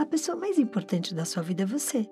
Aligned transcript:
A 0.00 0.06
pessoa 0.06 0.34
mais 0.34 0.58
importante 0.58 1.14
da 1.14 1.26
sua 1.26 1.42
vida 1.42 1.64
é 1.64 1.66
você. 1.66 2.08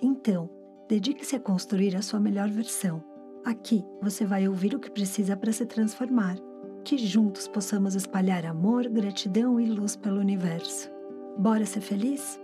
Então, 0.00 0.48
dedique-se 0.88 1.34
a 1.34 1.40
construir 1.40 1.96
a 1.96 2.00
sua 2.00 2.20
melhor 2.20 2.48
versão. 2.48 3.02
Aqui 3.44 3.84
você 4.00 4.24
vai 4.24 4.46
ouvir 4.46 4.72
o 4.72 4.78
que 4.78 4.88
precisa 4.88 5.36
para 5.36 5.50
se 5.50 5.66
transformar. 5.66 6.36
Que 6.84 6.96
juntos 6.96 7.48
possamos 7.48 7.96
espalhar 7.96 8.46
amor, 8.46 8.88
gratidão 8.88 9.58
e 9.58 9.66
luz 9.66 9.96
pelo 9.96 10.20
universo. 10.20 10.88
Bora 11.36 11.66
ser 11.66 11.80
feliz? 11.80 12.40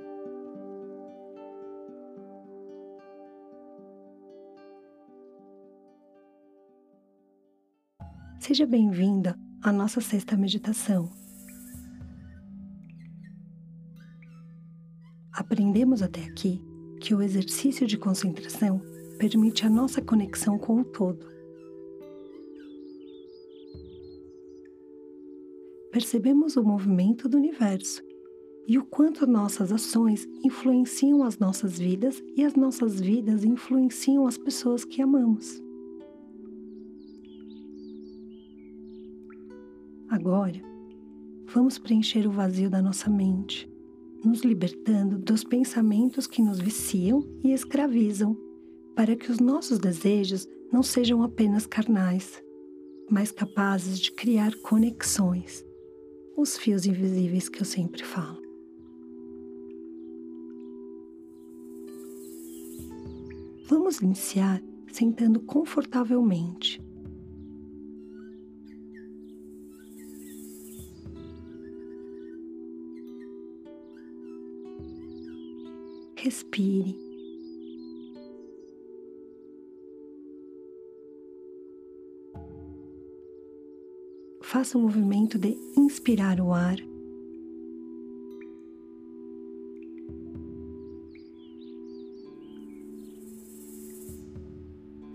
Seja 8.40 8.66
bem-vinda 8.66 9.38
à 9.62 9.70
nossa 9.70 10.00
sexta 10.00 10.36
meditação. 10.36 11.08
Aprendemos 15.50 16.00
até 16.00 16.22
aqui 16.22 16.62
que 17.00 17.12
o 17.12 17.20
exercício 17.20 17.84
de 17.84 17.98
concentração 17.98 18.80
permite 19.18 19.66
a 19.66 19.68
nossa 19.68 20.00
conexão 20.00 20.56
com 20.56 20.80
o 20.80 20.84
todo. 20.84 21.26
Percebemos 25.90 26.56
o 26.56 26.62
movimento 26.62 27.28
do 27.28 27.36
universo 27.36 28.00
e 28.68 28.78
o 28.78 28.84
quanto 28.84 29.26
nossas 29.26 29.72
ações 29.72 30.24
influenciam 30.44 31.24
as 31.24 31.36
nossas 31.40 31.80
vidas 31.80 32.22
e 32.36 32.44
as 32.44 32.54
nossas 32.54 33.00
vidas 33.00 33.42
influenciam 33.42 34.28
as 34.28 34.38
pessoas 34.38 34.84
que 34.84 35.02
amamos. 35.02 35.60
Agora, 40.08 40.62
vamos 41.52 41.76
preencher 41.76 42.24
o 42.24 42.30
vazio 42.30 42.70
da 42.70 42.80
nossa 42.80 43.10
mente, 43.10 43.69
nos 44.24 44.42
libertando 44.42 45.18
dos 45.18 45.44
pensamentos 45.44 46.26
que 46.26 46.42
nos 46.42 46.58
viciam 46.58 47.24
e 47.42 47.52
escravizam, 47.52 48.36
para 48.94 49.16
que 49.16 49.30
os 49.30 49.40
nossos 49.40 49.78
desejos 49.78 50.46
não 50.72 50.82
sejam 50.82 51.22
apenas 51.22 51.66
carnais, 51.66 52.42
mas 53.10 53.32
capazes 53.32 53.98
de 53.98 54.12
criar 54.12 54.54
conexões, 54.56 55.64
os 56.36 56.56
fios 56.56 56.86
invisíveis 56.86 57.48
que 57.48 57.60
eu 57.60 57.64
sempre 57.64 58.04
falo. 58.04 58.40
Vamos 63.68 64.00
iniciar 64.00 64.62
sentando 64.92 65.40
confortavelmente 65.40 66.80
respire. 76.30 76.96
Faça 84.40 84.78
o 84.78 84.80
movimento 84.80 85.36
de 85.38 85.56
inspirar 85.76 86.40
o 86.40 86.52
ar. 86.52 86.76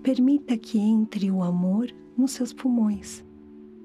Permita 0.03 0.57
que 0.57 0.77
entre 0.77 1.31
o 1.31 1.41
amor 1.41 1.88
nos 2.17 2.31
seus 2.31 2.52
pulmões, 2.52 3.23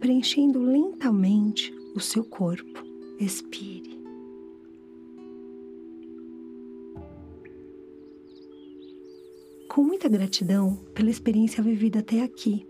preenchendo 0.00 0.60
lentamente 0.60 1.72
o 1.94 2.00
seu 2.00 2.24
corpo. 2.24 2.84
Expire. 3.18 3.99
Muita 10.00 10.08
gratidão 10.08 10.76
pela 10.94 11.10
experiência 11.10 11.62
vivida 11.62 11.98
até 11.98 12.22
aqui. 12.22 12.66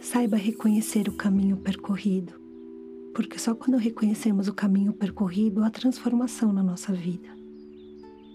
Saiba 0.00 0.38
reconhecer 0.38 1.06
o 1.06 1.12
caminho 1.12 1.58
percorrido, 1.58 2.32
porque 3.14 3.38
só 3.38 3.54
quando 3.54 3.76
reconhecemos 3.76 4.48
o 4.48 4.54
caminho 4.54 4.94
percorrido 4.94 5.62
há 5.62 5.68
transformação 5.68 6.50
na 6.50 6.62
nossa 6.62 6.94
vida. 6.94 7.28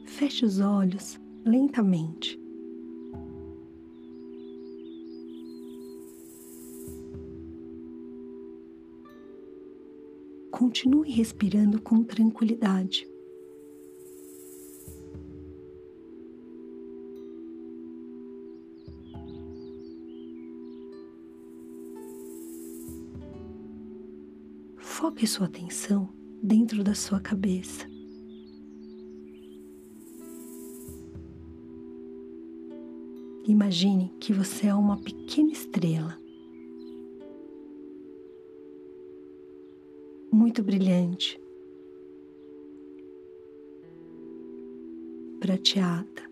Feche 0.06 0.46
os 0.46 0.60
olhos 0.60 1.20
lentamente. 1.44 2.40
Continue 10.52 11.10
respirando 11.10 11.82
com 11.82 12.04
tranquilidade. 12.04 13.15
Foque 25.16 25.28
sua 25.28 25.46
atenção 25.46 26.09
dentro 26.44 26.84
da 26.84 26.94
sua 26.94 27.22
cabeça. 27.22 27.88
Imagine 33.48 34.14
que 34.20 34.34
você 34.34 34.68
é 34.68 34.76
uma 34.76 34.98
pequena 35.02 35.53
estrela, 35.53 36.20
muito 40.30 40.62
brilhante, 40.62 41.42
prateada, 45.40 46.30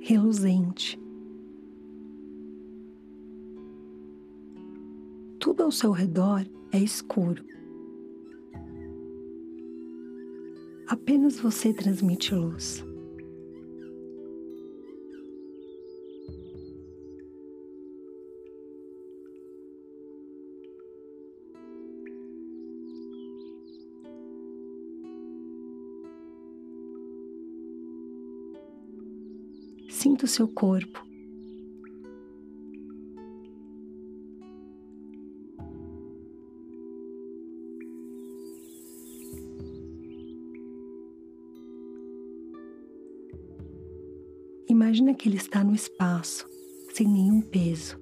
reluzente. 0.00 1.03
Ao 5.64 5.72
seu 5.72 5.92
redor 5.92 6.46
é 6.72 6.78
escuro. 6.78 7.42
Apenas 10.86 11.40
você 11.40 11.72
transmite 11.72 12.34
luz. 12.34 12.84
Sinta 29.88 30.26
o 30.26 30.28
seu 30.28 30.46
corpo 30.46 31.13
Imagina 44.94 45.12
que 45.12 45.28
ele 45.28 45.38
está 45.38 45.64
no 45.64 45.74
espaço, 45.74 46.48
sem 46.92 47.08
nenhum 47.08 47.40
peso. 47.40 47.98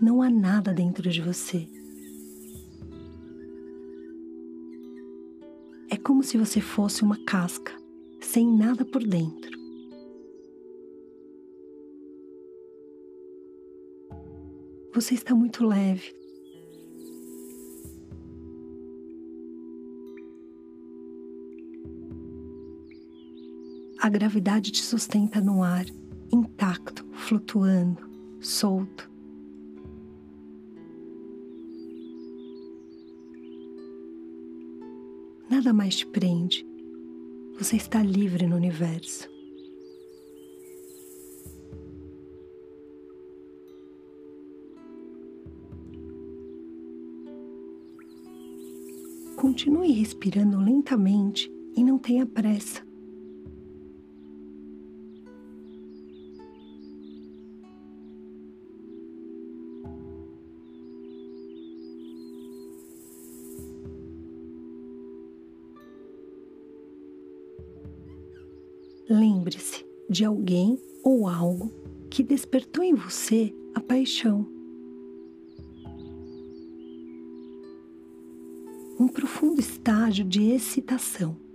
Não 0.00 0.22
há 0.22 0.30
nada 0.30 0.72
dentro 0.72 1.10
de 1.10 1.20
você. 1.20 1.68
É 5.90 5.96
como 5.98 6.22
se 6.22 6.38
você 6.38 6.62
fosse 6.62 7.02
uma 7.02 7.22
casca, 7.22 7.74
sem 8.18 8.50
nada 8.50 8.82
por 8.82 9.04
dentro. 9.04 9.65
Você 14.96 15.12
está 15.12 15.34
muito 15.34 15.62
leve. 15.62 16.10
A 24.00 24.08
gravidade 24.08 24.70
te 24.70 24.82
sustenta 24.82 25.38
no 25.38 25.62
ar, 25.62 25.84
intacto, 26.32 27.04
flutuando, 27.12 28.08
solto. 28.40 29.10
Nada 35.50 35.74
mais 35.74 35.96
te 35.96 36.06
prende. 36.06 36.66
Você 37.58 37.76
está 37.76 38.02
livre 38.02 38.46
no 38.46 38.56
universo. 38.56 39.35
Continue 49.36 49.92
respirando 49.92 50.58
lentamente 50.58 51.52
e 51.76 51.84
não 51.84 51.98
tenha 51.98 52.24
pressa. 52.24 52.82
Lembre-se 69.08 69.86
de 70.08 70.24
alguém 70.24 70.80
ou 71.04 71.28
algo 71.28 71.70
que 72.10 72.22
despertou 72.22 72.82
em 72.82 72.94
você 72.94 73.54
a 73.74 73.80
paixão. 73.80 74.55
Estágio 79.86 80.24
de 80.24 80.42
excitação. 80.50 81.45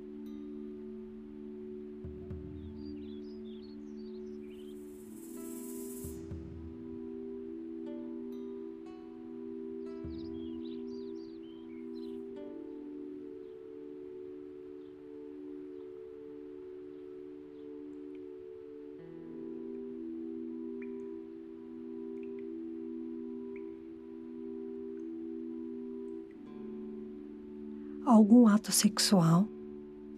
Algum 28.21 28.47
ato 28.47 28.71
sexual 28.71 29.47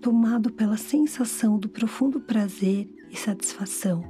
tomado 0.01 0.51
pela 0.51 0.75
sensação 0.75 1.57
do 1.57 1.69
profundo 1.69 2.19
prazer 2.19 2.89
e 3.09 3.15
satisfação. 3.15 4.03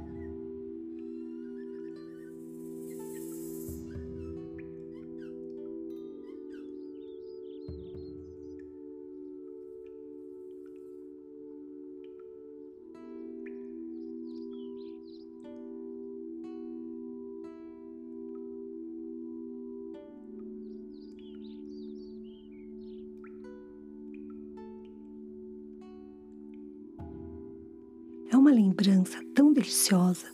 Uma 28.44 28.52
lembrança 28.52 29.18
tão 29.34 29.54
deliciosa 29.54 30.26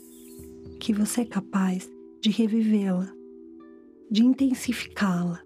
que 0.80 0.92
você 0.92 1.20
é 1.20 1.24
capaz 1.24 1.88
de 2.20 2.28
revivê-la, 2.28 3.08
de 4.10 4.24
intensificá-la. 4.24 5.40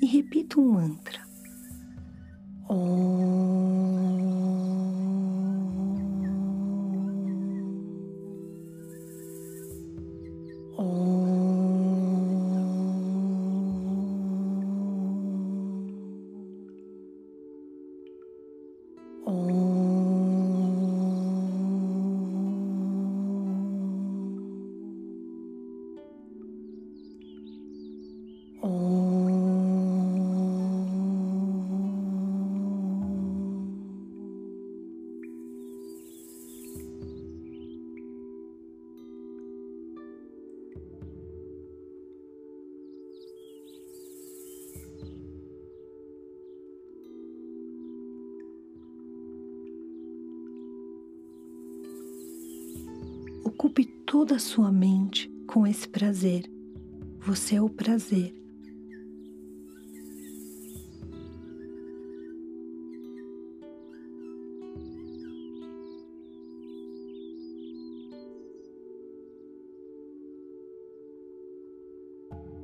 E 0.00 0.06
repita 0.06 0.60
um 0.60 0.72
mantra. 0.72 1.33
Ocupe 53.64 53.86
toda 54.04 54.36
a 54.36 54.38
sua 54.38 54.70
mente 54.70 55.32
com 55.46 55.66
esse 55.66 55.88
prazer. 55.88 56.44
Você 57.20 57.54
é 57.56 57.62
o 57.62 57.70
prazer. 57.70 58.34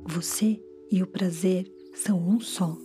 Você 0.05 0.63
e 0.91 1.01
o 1.01 1.07
prazer 1.07 1.65
são 1.95 2.19
um 2.19 2.39
só. 2.39 2.77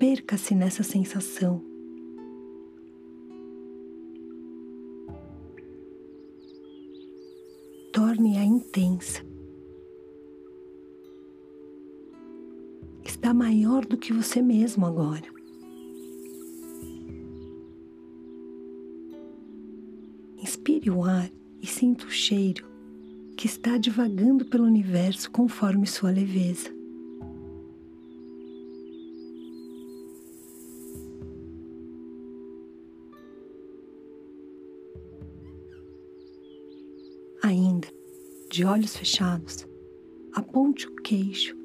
Perca-se 0.00 0.54
nessa 0.54 0.82
sensação. 0.82 1.62
Torne-a 7.92 8.42
intensa. 8.42 9.22
Está 13.04 13.34
maior 13.34 13.84
do 13.84 13.98
que 13.98 14.10
você 14.10 14.40
mesmo 14.40 14.86
agora. 14.86 15.28
Inspire 20.42 20.90
o 20.90 21.04
ar 21.04 21.30
e 21.60 21.66
sinta 21.66 22.06
o 22.06 22.10
cheiro 22.10 22.66
que 23.36 23.46
está 23.46 23.76
divagando 23.76 24.46
pelo 24.46 24.64
universo 24.64 25.30
conforme 25.30 25.86
sua 25.86 26.10
leveza. 26.10 26.79
Ainda, 37.42 37.88
de 38.50 38.64
olhos 38.66 38.94
fechados, 38.94 39.66
aponte 40.32 40.86
o 40.86 40.94
queixo 40.96 41.56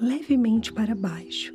levemente 0.00 0.72
para 0.72 0.96
baixo. 0.96 1.54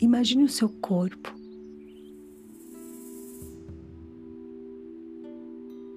Imagine 0.00 0.44
o 0.44 0.48
seu 0.48 0.68
corpo, 0.68 1.32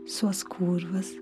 suas 0.05 0.43
curvas, 0.43 1.17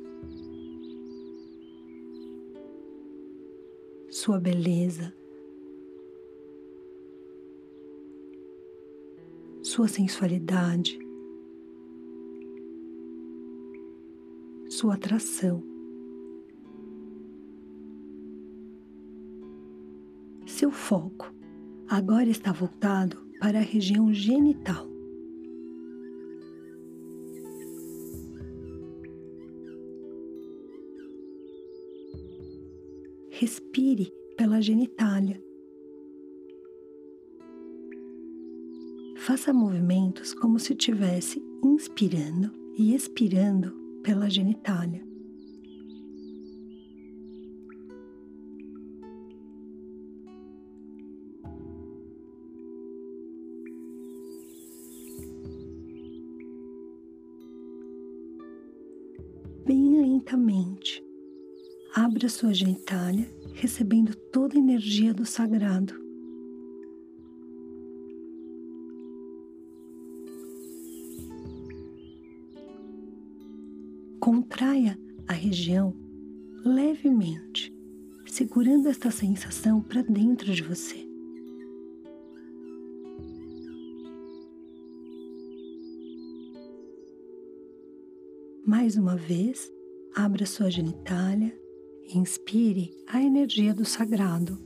sua 4.09 4.39
beleza. 4.39 5.13
Sua 9.77 9.87
sensualidade, 9.87 10.97
sua 14.67 14.95
atração. 14.95 15.63
Seu 20.47 20.71
foco 20.71 21.31
agora 21.87 22.27
está 22.27 22.51
voltado 22.51 23.17
para 23.39 23.59
a 23.59 23.61
região 23.61 24.11
genital. 24.11 24.87
Respire 33.29 34.11
pela 34.35 34.59
genitália. 34.59 35.46
Faça 39.37 39.53
movimentos 39.53 40.33
como 40.33 40.57
se 40.57 40.73
estivesse 40.73 41.39
inspirando 41.63 42.51
e 42.75 42.95
expirando 42.95 43.71
pela 44.01 44.27
genitália. 44.27 45.05
Bem 59.63 60.01
lentamente, 60.01 61.03
abra 61.93 62.27
sua 62.27 62.55
genitália, 62.55 63.31
recebendo 63.53 64.15
toda 64.15 64.55
a 64.55 64.57
energia 64.57 65.13
do 65.13 65.27
sagrado. 65.27 66.06
Contraia 74.77 74.99
a 75.27 75.33
região 75.33 75.91
levemente, 76.63 77.75
segurando 78.27 78.87
esta 78.87 79.09
sensação 79.09 79.81
para 79.81 80.03
dentro 80.03 80.53
de 80.53 80.61
você. 80.61 81.03
Mais 88.63 88.95
uma 88.97 89.15
vez, 89.15 89.73
abra 90.15 90.45
sua 90.45 90.69
genitália 90.69 91.59
e 92.03 92.15
inspire 92.15 92.93
a 93.07 93.19
energia 93.19 93.73
do 93.73 93.83
sagrado. 93.83 94.59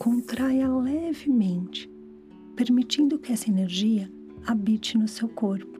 Contraia 0.00 0.68
levemente 0.68 1.95
permitindo 2.56 3.18
que 3.18 3.32
essa 3.32 3.50
energia 3.50 4.10
habite 4.46 4.96
no 4.96 5.06
seu 5.06 5.28
corpo. 5.28 5.76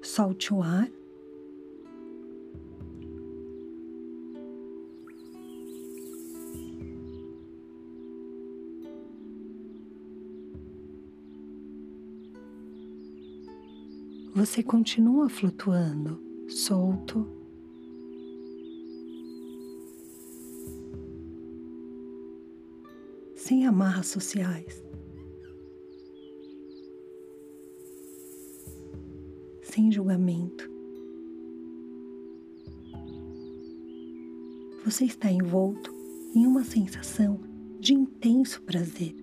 Solte 0.00 0.52
o 0.52 0.62
ar. 0.62 0.90
Você 14.44 14.60
continua 14.60 15.28
flutuando, 15.28 16.20
solto. 16.48 17.28
Sem 23.36 23.64
amarras 23.68 24.08
sociais. 24.08 24.82
Sem 29.62 29.92
julgamento. 29.92 30.68
Você 34.84 35.04
está 35.04 35.30
envolto 35.30 35.94
em 36.34 36.44
uma 36.48 36.64
sensação 36.64 37.38
de 37.78 37.94
intenso 37.94 38.60
prazer. 38.62 39.21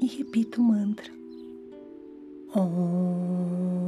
E 0.00 0.06
repita 0.06 0.60
o 0.60 0.64
mantra. 0.64 1.12
Om. 2.54 3.83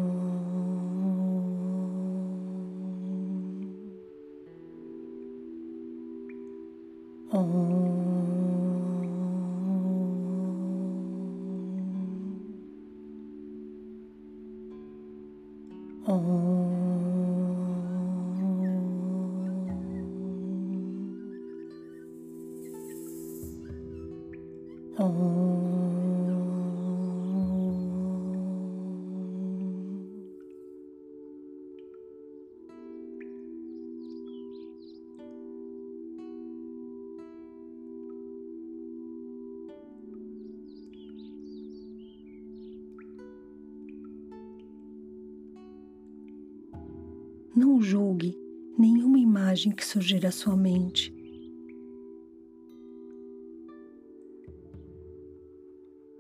Não 47.56 47.80
julgue 47.80 48.38
nenhuma 48.78 49.18
imagem 49.18 49.72
que 49.72 49.82
surgir 49.82 50.26
à 50.26 50.30
sua 50.30 50.54
mente. 50.54 51.10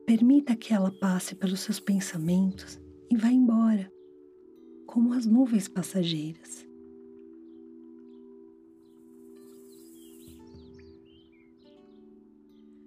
Permita 0.06 0.56
que 0.56 0.72
ela 0.72 0.90
passe 0.90 1.34
pelos 1.34 1.60
seus 1.60 1.78
pensamentos 1.78 2.80
e 3.10 3.16
vá 3.18 3.28
embora, 3.28 3.92
como 4.86 5.12
as 5.12 5.26
nuvens 5.26 5.68
passageiras. 5.68 6.66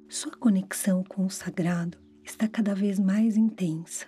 Sua 0.07 0.35
conexão 0.35 1.03
com 1.03 1.23
o 1.23 1.29
sagrado 1.29 1.99
está 2.23 2.47
cada 2.47 2.73
vez 2.73 2.97
mais 2.97 3.37
intensa. 3.37 4.07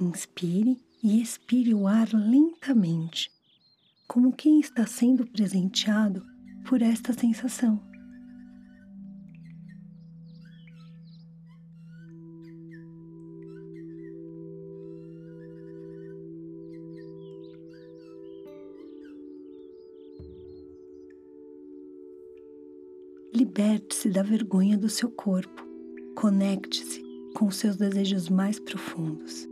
Inspire 0.00 0.80
e 1.02 1.20
expire 1.20 1.74
o 1.74 1.86
ar 1.86 2.08
lentamente, 2.14 3.30
como 4.08 4.32
quem 4.32 4.58
está 4.58 4.86
sendo 4.86 5.26
presenteado 5.26 6.24
por 6.66 6.80
esta 6.80 7.12
sensação. 7.12 7.78
Liberte-se 23.34 24.08
da 24.08 24.22
vergonha 24.22 24.78
do 24.78 24.88
seu 24.88 25.10
corpo. 25.10 25.62
Conecte-se 26.16 27.02
com 27.34 27.50
seus 27.50 27.76
desejos 27.76 28.30
mais 28.30 28.58
profundos. 28.58 29.49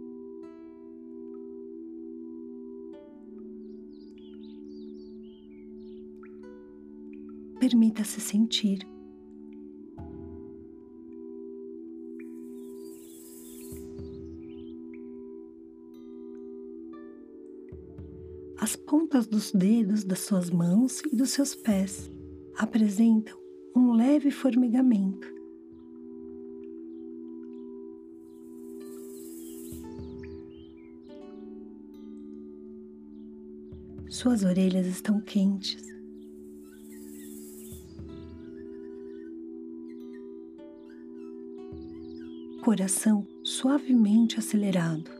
Permita-se 7.68 8.18
sentir. 8.18 8.78
As 18.58 18.75
pontas 18.75 19.26
dos 19.26 19.52
dedos 19.52 20.02
das 20.02 20.20
suas 20.20 20.48
mãos 20.48 21.02
e 21.12 21.14
dos 21.14 21.28
seus 21.28 21.54
pés 21.54 22.10
apresentam 22.56 23.38
um 23.76 23.92
leve 23.92 24.30
formigamento. 24.30 25.28
Suas 34.08 34.42
orelhas 34.42 34.87
estão 34.87 35.20
quentes. 35.20 35.98
Coração 42.68 43.26
suavemente 43.42 44.38
acelerado. 44.38 45.10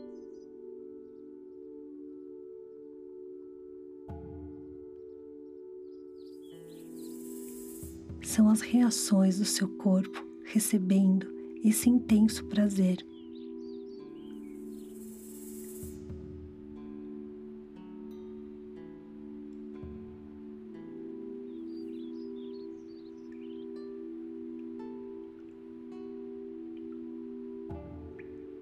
São 8.21 8.47
as 8.49 8.61
reações 8.61 9.39
do 9.39 9.45
seu 9.45 9.67
corpo 9.67 10.23
recebendo 10.43 11.25
esse 11.63 11.89
intenso 11.89 12.45
prazer. 12.45 13.03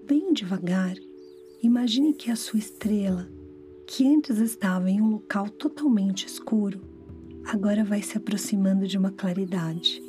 Bem 0.08 0.32
devagar, 0.32 0.96
imagine 1.62 2.14
que 2.14 2.30
a 2.30 2.36
sua 2.36 2.58
estrela, 2.58 3.28
que 3.86 4.08
antes 4.08 4.38
estava 4.38 4.90
em 4.90 5.02
um 5.02 5.10
local 5.10 5.50
totalmente 5.50 6.26
escuro, 6.26 6.80
agora 7.44 7.84
vai 7.84 8.00
se 8.00 8.16
aproximando 8.16 8.86
de 8.86 8.96
uma 8.96 9.10
claridade. 9.10 10.02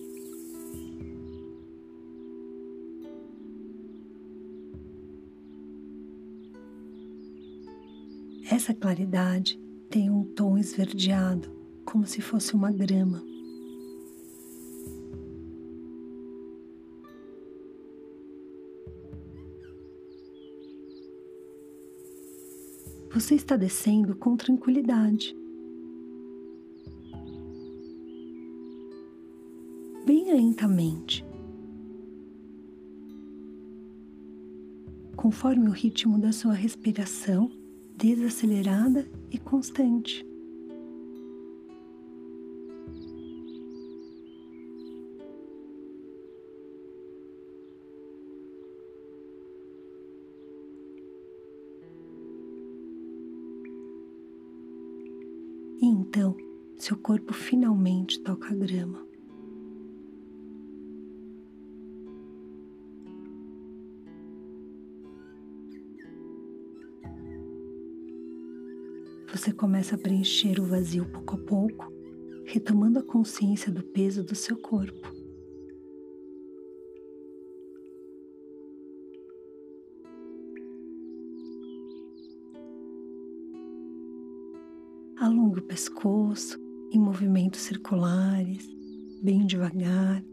Essa 8.49 8.73
claridade 8.73 9.59
tem 9.89 10.09
um 10.09 10.23
tom 10.23 10.57
esverdeado, 10.57 11.51
como 11.83 12.07
se 12.07 12.21
fosse 12.21 12.53
uma 12.55 12.71
grama. 12.71 13.21
Você 23.11 23.33
está 23.33 23.57
descendo 23.57 24.15
com 24.15 24.37
tranquilidade. 24.37 25.35
Bem 30.05 30.31
lentamente. 30.31 31.25
Conforme 35.15 35.69
o 35.69 35.71
ritmo 35.71 36.19
da 36.19 36.31
sua 36.31 36.53
respiração, 36.53 37.49
desacelerada 37.97 39.09
e 39.31 39.39
constante. 39.39 40.28
Seu 56.89 56.97
corpo 56.97 57.31
finalmente 57.33 58.19
toca 58.21 58.51
a 58.51 58.55
grama. 58.55 59.05
Você 69.31 69.53
começa 69.53 69.93
a 69.93 69.97
preencher 69.99 70.59
o 70.59 70.65
vazio 70.65 71.05
pouco 71.05 71.35
a 71.35 71.37
pouco, 71.37 71.93
retomando 72.43 72.97
a 72.97 73.03
consciência 73.03 73.71
do 73.71 73.83
peso 73.83 74.23
do 74.23 74.33
seu 74.33 74.57
corpo. 74.57 75.13
Alongue 85.17 85.59
o 85.59 85.63
pescoço 85.63 86.68
em 86.91 86.99
movimentos 86.99 87.61
circulares, 87.61 88.67
bem 89.21 89.45
devagar, 89.45 90.23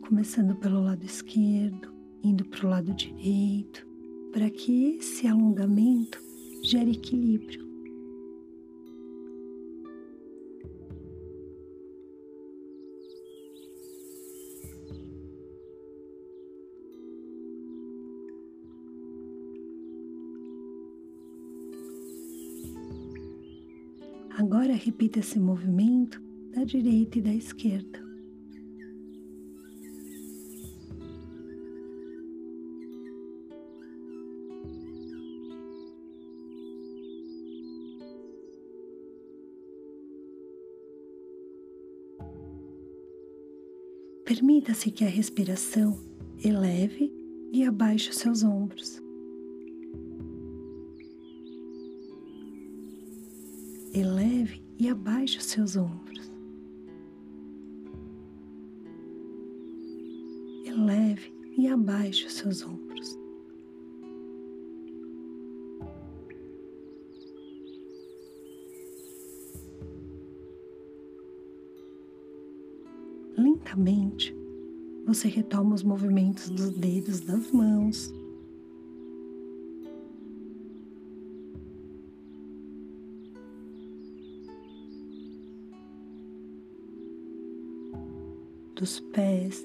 começando 0.00 0.56
pelo 0.56 0.82
lado 0.82 1.04
esquerdo, 1.04 1.92
indo 2.22 2.44
para 2.44 2.66
o 2.66 2.70
lado 2.70 2.92
direito, 2.94 3.86
para 4.32 4.50
que 4.50 4.96
esse 4.96 5.26
alongamento 5.26 6.20
gere 6.64 6.92
equilíbrio. 6.92 7.69
Repita 24.80 25.18
esse 25.18 25.38
movimento 25.38 26.22
da 26.54 26.64
direita 26.64 27.18
e 27.18 27.22
da 27.22 27.34
esquerda. 27.34 28.00
Permita-se 44.24 44.90
que 44.90 45.04
a 45.04 45.08
respiração 45.08 45.98
eleve 46.42 47.12
e 47.52 47.64
abaixe 47.64 48.10
os 48.10 48.16
seus 48.16 48.42
ombros. 48.42 49.02
Eleve 53.92 54.62
e 54.78 54.88
abaixe 54.88 55.38
os 55.38 55.46
seus 55.46 55.76
ombros. 55.76 56.30
Eleve 60.64 61.32
e 61.56 61.66
abaixe 61.66 62.26
os 62.26 62.34
seus 62.34 62.64
ombros. 62.64 63.18
Lentamente, 73.36 74.36
você 75.06 75.28
retoma 75.28 75.74
os 75.74 75.82
movimentos 75.82 76.48
dos 76.50 76.70
dedos 76.70 77.20
das 77.20 77.50
mãos, 77.50 78.12
dos 88.80 88.98
pés, 88.98 89.62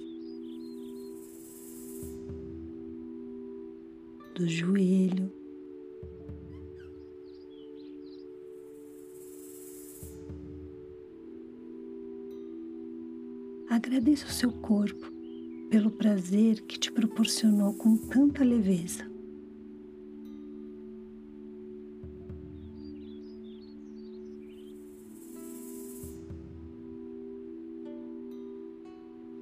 do 4.36 4.46
joelho. 4.46 5.32
Agradeça 13.70 14.26
o 14.26 14.30
seu 14.30 14.52
corpo 14.52 15.10
pelo 15.70 15.90
prazer 15.92 16.62
que 16.64 16.78
te 16.78 16.92
proporcionou 16.92 17.74
com 17.74 17.96
tanta 17.96 18.44
leveza. 18.44 19.15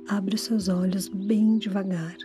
Abre 0.08 0.36
os 0.36 0.42
seus 0.42 0.68
olhos 0.68 1.08
bem 1.08 1.58
devagar. 1.58 2.18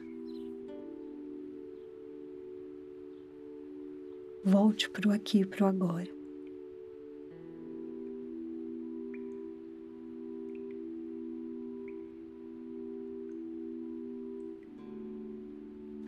Volte 4.45 4.91
para 4.91 5.09
o 5.09 5.13
aqui 5.13 5.41
e 5.41 5.47
para 5.47 5.65
o 5.65 5.69
agora. 5.69 6.09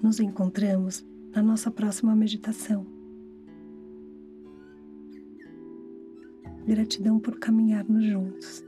Nos 0.03 0.19
encontramos 0.19 1.07
na 1.33 1.43
nossa 1.43 1.71
próxima 1.71 2.17
meditação. 2.17 2.87
Gratidão 6.67 7.21
por 7.21 7.39
caminharmos 7.39 8.05
juntos. 8.05 8.65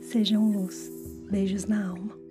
Sejam 0.00 0.50
luz. 0.50 0.90
Beijos 1.30 1.66
na 1.66 1.88
alma. 1.88 2.25